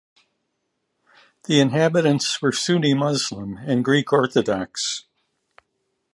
The 1.43 1.59
inhabitants 1.59 2.41
were 2.41 2.51
Sunni 2.51 2.95
Muslim 2.95 3.57
and 3.57 3.85
Greek 3.85 4.11
Orthodox. 4.11 5.05